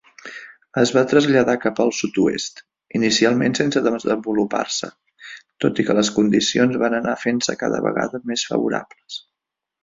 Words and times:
Es 0.83 0.91
va 0.93 1.01
traslladar 1.09 1.53
cap 1.65 1.81
al 1.83 1.91
sud-oest, 1.97 2.63
inicialment 2.99 3.57
sense 3.59 3.83
desenvolupar-se, 3.89 4.89
tot 5.67 5.83
i 5.85 5.87
que 5.91 5.97
les 5.99 6.11
condicions 6.17 6.81
van 6.85 6.97
anar 7.03 7.15
fent-se 7.27 7.57
cada 7.65 7.85
vegada 7.89 8.23
més 8.33 8.49
favorables. 8.55 9.21